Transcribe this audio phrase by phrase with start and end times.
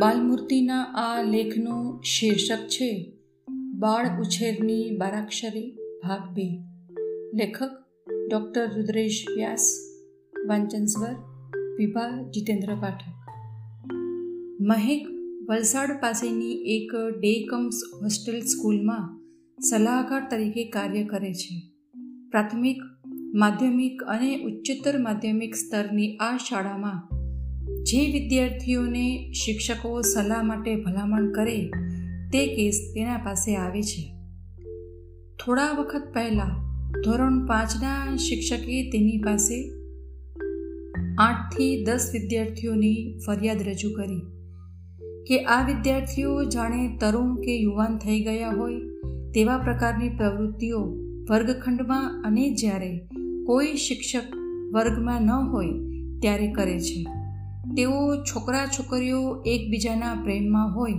[0.00, 3.12] બાલમૂર્તિના આ લેખનું શીર્ષક છે,
[3.74, 6.62] બાળ ઉછેરની બારાક્ષરી, ભાગ બે
[7.34, 7.70] લેખક
[8.30, 9.70] ડૉક્ટર રુદ્રેશ વ્યાસ,
[10.48, 11.14] વાંચન સ્વર
[11.78, 13.30] વિભા જીતેન્દ્ર પાઠક.
[14.60, 15.06] મહેક
[15.48, 19.20] વલસાડ પાસેની એક ડે કમ્સ હોસ્ટેલ સ્કૂલમાં
[19.62, 21.62] સલાહકાર તરીકે કાર્ય કરે છે.
[22.30, 22.78] પ્રાથમિક,
[23.34, 27.19] માધ્યમિક અને ઉચ્ચતર માધ્યમિક સ્તરની આ શાળામાં
[27.60, 31.70] જે વિદ્યાર્થીઓને શિક્ષકો સલાહ માટે ભલામણ કરે
[32.32, 34.14] તે કેસ તેના પાસે આવે છે.
[35.44, 36.70] થોડા વખત પહેલાં
[37.02, 39.70] ધોરણ પાંચના શિક્ષકે તેની પાસે
[41.18, 44.20] આઠથી દસ વિદ્યાર્થીઓની ફરિયાદ રજૂ કરી
[45.28, 48.80] કે આ વિદ્યાર્થીઓ જાણે તરુણ કે યુવાન થઈ ગયા હોય
[49.34, 50.80] તેવા પ્રકારની પ્રવૃત્તિઓ
[51.30, 53.08] વર્ગખંડમાં અને જ્યારે
[53.46, 54.36] કોઈ શિક્ષક
[54.74, 55.68] વર્ગમાં ન હોય
[56.22, 57.19] ત્યારે કરે છે.
[57.76, 60.92] તેઓ છોકરા છોકરીઓ એકબીજાના પ્રેમમાં હોય,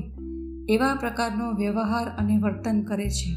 [0.69, 3.35] એવા પ્રકારનો વ્યવહાર અને વર્તન કરે છે.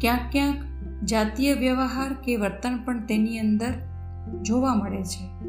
[0.00, 0.56] ક્યાંક ક્યાંક
[1.04, 3.72] જાતીય વ્યવહાર કે વર્તન પણ તેની અંદર
[4.42, 5.48] જોવા મળે છે.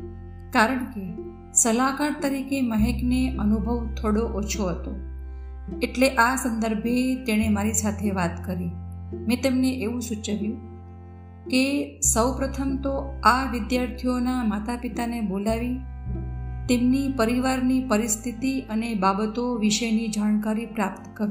[0.52, 1.14] કારણ કે
[1.54, 4.96] સલાહકાર તરીકે મહેકને અનુભવ થોડો ઓછો હતો.
[5.82, 8.72] એટલે આ સંદર્ભે તેણે મારી સાથે વાત કરી.
[9.14, 10.74] મેં તેમને એવું સૂચવ્યું
[11.46, 15.80] કે સૌ પ્રથમ તો આ વિદ્યાર્થીઓના માતા પિતાને બોલાવી
[16.70, 21.28] તેમની પરિવારની પરિસ્થિતિ અને બાબતો વિશેની જાણકારી પ્રાપ્ત કરો.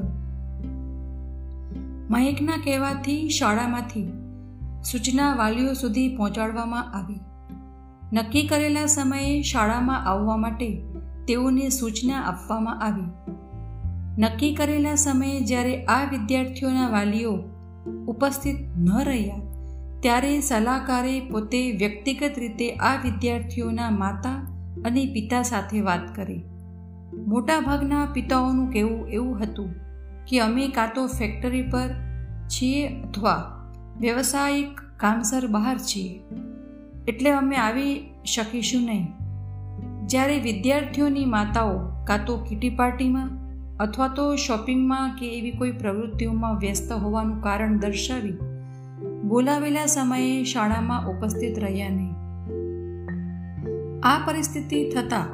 [2.09, 4.05] મહેકના કહેવાથી શાળામાંથી
[4.83, 7.19] સૂચના વાલીઓ સુધી પહોંચાડવામાં આવી.
[8.13, 10.69] નક્કી કરેલા સમયે શાળામાં આવવા માટે
[11.27, 13.09] તેઓને સૂચના આપવામાં આવી.
[14.19, 17.35] નક્કી કરેલા સમયે જ્યારે આ વિદ્યાર્થીઓના વાલીઓ
[18.07, 19.43] ઉપસ્થિત ન રહ્યા,
[19.99, 24.39] ત્યારે સલાહકારે પોતે વ્યક્તિગત રીતે આ વિદ્યાર્થીઓના માતા
[24.85, 26.43] અને પિતા સાથે વાત કરી.
[27.27, 29.73] મોટાભાગના પિતાઓનું કહેવું એવું હતું
[30.27, 31.89] કે અમે કાં તો ફેક્ટરી પર
[32.49, 33.41] છીએ અથવા
[33.99, 36.19] વ્યવસાયિક કામસર બહાર છીએ.
[37.07, 39.07] એટલે અમે આવી શકીશું નહીં.
[40.07, 43.29] જ્યારે વિદ્યાર્થીઓની માતાઓ કાં તો કીટી પાર્ટીમાં
[43.77, 48.37] અથવા તો શોપિંગમાં કે એવી કોઈ પ્રવૃત્તિઓમાં વ્યસ્ત હોવાનું કારણ દર્શાવી
[49.23, 52.22] બોલાવેલા સમયે શાળામાં ઉપસ્થિત રહ્યા નહીં.
[54.03, 55.27] આ પરિસ્થિતિ થતાં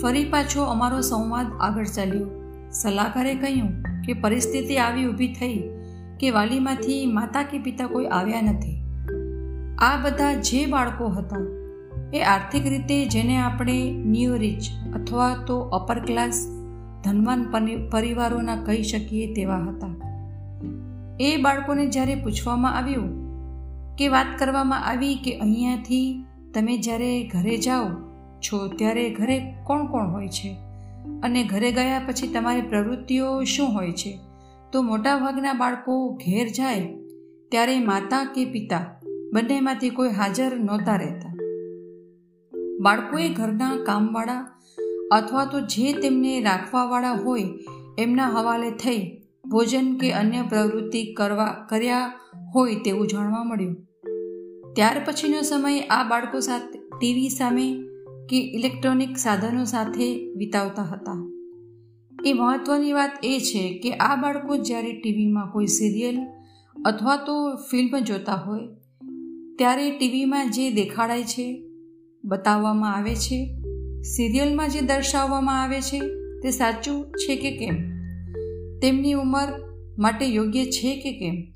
[0.00, 2.28] ફરી પાછો અમારો સંવાદ આગળ ચાલ્યો.
[2.72, 3.72] સલાહકારે કહ્યું
[4.04, 5.58] કે પરિસ્થિતિ આવી ઊભી થઈ
[6.20, 8.78] કે વાલીમાંથી માતા કે પિતા કોઈ આવ્યા નથી.
[9.78, 11.42] આ બધા જે બાળકો હતા
[12.14, 13.76] એ આર્થિક રીતે જેને આપણે
[14.06, 16.42] ન્યૂ રિચ અથવા તો અપર ક્લાસ
[17.04, 17.46] ધનવાન
[17.90, 19.94] પરિવારોના કહી શકીએ તેવા હતા.
[21.20, 23.10] એ બાળકોને જ્યારે પૂછવામાં આવ્યું
[23.98, 26.06] કે વાત કરવામાં આવી કે અહીંયાથી
[26.54, 27.84] તમે જ્યારે ઘરે જાઓ
[28.40, 30.56] છો ત્યારે ઘરે કોણ કોણ હોય છે?
[31.22, 34.18] અને ઘરે ગયા પછી તમારી પ્રવૃત્તિઓ શું હોય છે?
[34.72, 36.94] તો મોટાભાગના બાળકો ઘેર જાય
[37.50, 39.00] ત્યારે માતા કે પિતા
[39.32, 41.36] બંનેમાંથી કોઈ હાજર નહોતા રહેતા.
[42.80, 44.46] બાળકોએ ઘરના કામવાળા
[45.12, 47.44] અથવા તો જે તેમને રાખવાવાળા હોય
[47.98, 52.12] એમના હવાલે થઈ ભોજન કે અન્ય પ્રવૃત્તિ કરવા કર્યા
[52.54, 53.76] હોય તેવું જાણવા મળ્યું.
[54.76, 57.74] ત્યાર પછીનો સમય આ બાળકો સાથે ટીવી સામે
[58.30, 61.32] કે ઇલેક્ટ્રોનિક સાધનો સાથે વિતાવતા હતા.
[62.26, 66.18] એ મહત્ત્વની વાત એ છે કે આ બાળકો જ્યારે ટીવીમાં કોઈ સિરિયલ
[66.84, 68.60] અથવા તો ફિલ્મ જોતા હોય,
[69.58, 71.64] ત્યારે ટીવીમાં જે દેખાડાય છે,
[72.24, 73.58] બતાવવામાં આવે છે,
[74.16, 75.98] સિરિયલમાં જે દર્શાવવામાં આવે છે,
[76.42, 77.74] તે સાચું છે કે કેમ?
[78.78, 79.48] તેમની ઉંમર
[79.98, 81.52] માટે યોગ્ય છે કે કેમ?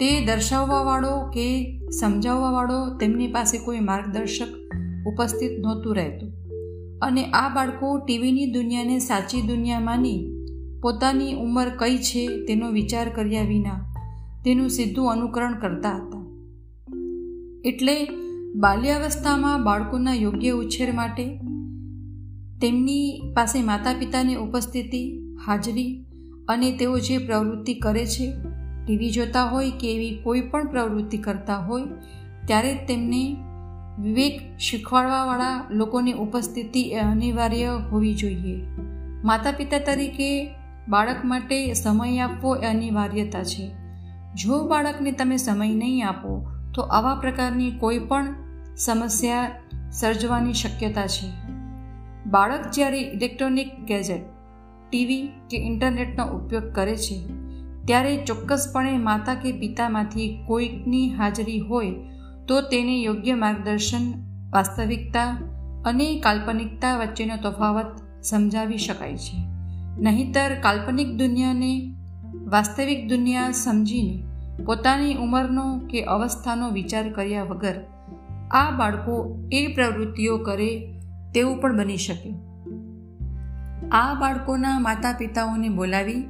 [0.00, 1.46] તે દર્શાવવાવાળો કે
[2.00, 4.52] સમજાવવાવાળો તેમની પાસે કોઈ માર્ગદર્શક
[5.06, 6.32] ઉપસ્થિત નહોતું રહેતું.
[7.02, 10.28] અને આ બાળકો ટીવીની દુનિયાને સાચી દુનિયા માની
[10.82, 13.94] પોતાની ઉંમર કઈ છે તેનો વિચાર કર્યા વિના
[14.44, 16.22] તેનું સીધું અનુકરણ કરતા હતા.
[17.64, 18.08] એટલે
[18.54, 21.24] બાલ્યાવસ્થામાં બાળકોના યોગ્ય ઉછેર માટે
[22.62, 25.02] તેમની પાસે માતા પિતાની ઉપસ્થિતિ,
[25.46, 26.06] હાજરી
[26.48, 28.32] અને તેઓ જે પ્રવૃત્તિ કરે છે
[28.86, 31.82] ટીવી જોતા હોય કે એવી કોઈ પણ પ્રવૃત્તિ કરતા હોય,
[32.46, 33.36] ત્યારે તેમને
[33.98, 38.62] વિવેક શીખવાડવાવાળા લોકોની ઉપસ્થિતિ એ અનિવાર્ય હોવી જોઈએ.
[39.24, 40.54] માતા પિતા તરીકે
[40.88, 43.70] બાળક માટે સમય આપવો એ અનિવાર્યતા છે.
[44.34, 48.34] જો બાળકને તમે સમય નહીં આપો, તો આવા પ્રકારની કોઈ પણ
[48.76, 49.50] સમસ્યા
[49.90, 51.28] સર્જવાની શક્યતા છે.
[52.26, 54.22] બાળક જ્યારે ઇલેક્ટ્રોનિક ગેજેટ,
[54.90, 57.41] ટીવી કે ઇન્ટરનેટનો ઉપયોગ કરે છે
[57.84, 61.94] ત્યારે ચોક્કસપણે માતા કે પિતામાંથી કોઈકની હાજરી હોય
[62.48, 64.12] તો તેને યોગ્ય માર્ગદર્શન,
[64.50, 65.26] વાસ્તવિકતા
[65.84, 69.36] અને કાલ્પનિકતા વચ્ચેનો તફાવત સમજાવી શકાય છે.
[70.00, 71.94] નહીતર કાલ્પનિક દુનિયાને
[72.44, 74.22] વાસ્તવિક દુનિયા સમજીને
[74.64, 77.74] પોતાની ઉંમરનો કે અવસ્થાનો વિચાર કર્યા વગર
[78.50, 80.94] આ બાળકો એ પ્રવૃત્તિઓ કરે
[81.34, 82.34] તેવું પણ બની શકે.
[83.88, 86.24] આ બાળકોના માતા પિતાઓને બોલાવી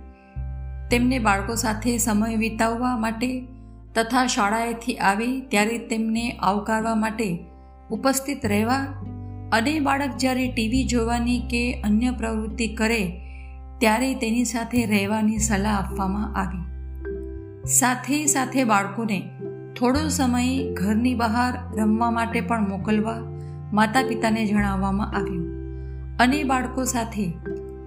[0.93, 3.47] તેમને બાળકો સાથે સમય વિતાવવા માટે
[3.94, 7.44] તથા શાળાએથી આવે ત્યારે તેમને આવકારવા માટે
[7.91, 8.79] ઉપસ્થિત રહેવા
[9.53, 13.21] અને બાળક જ્યારે ટીવી જોવાની કે અન્ય પ્રવૃત્તિ કરે
[13.79, 16.65] ત્યારે તેની સાથે રહેવાની સલાહ આપવામાં આવી.
[17.67, 19.31] સાથે સાથે બાળકોને
[19.79, 23.19] થોડો સમય ઘરની બહાર રમવા માટે પણ મોકલવા
[23.73, 25.47] માતા પિતાને જણાવવામાં આવ્યું.
[26.19, 27.33] અને બાળકો સાથે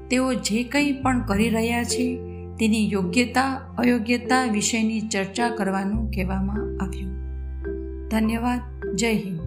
[0.09, 7.15] તેઓ જે કંઈ પણ કરી રહ્યા છે તેની યોગ્યતા અયોગ્યતા વિશેની ચર્ચા કરવાનું કહેવામાં આવ્યું.
[8.09, 8.59] ધન્યવાદ.
[8.95, 9.44] જય હિન્દ.